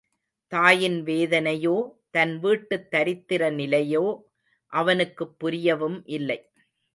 தாயின் 0.51 1.03
வேதனையோ, 1.03 1.73
தன் 2.09 2.39
வீட்டுத் 2.39 2.87
தரித்திர 2.91 3.51
நிலையோ 3.51 4.03
அவனுக்குப் 4.73 5.35
புரியவும் 5.39 6.01
இல்லை. 6.09 6.39